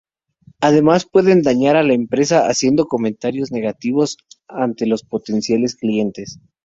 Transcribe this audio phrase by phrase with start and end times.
[0.61, 5.77] Además, pueden dañar a la empresa, haciendo comentarios negativos ante los clientes potenciales.